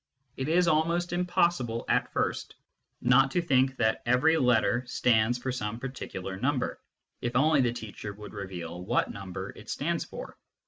It 0.35 0.49
is 0.49 0.67
almost 0.67 1.13
impossible, 1.13 1.85
at 1.87 2.11
first, 2.11 2.55
not 3.01 3.29
to 3.29 3.39
think 3.43 3.75
that 3.77 4.01
every 4.07 4.35
letter 4.35 4.83
stands 4.87 5.37
for 5.37 5.51
some 5.51 5.79
particular 5.79 6.37
number, 6.37 6.81
if 7.21 7.35
only 7.35 7.61
the 7.61 7.71
teacher 7.71 8.11
would 8.11 8.33
reveal 8.33 8.83
what 8.83 9.11
number 9.11 9.51
it 9.55 9.69
stands 9.69 10.03
for. 10.03 10.39